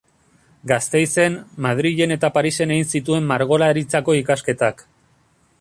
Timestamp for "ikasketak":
4.25-4.87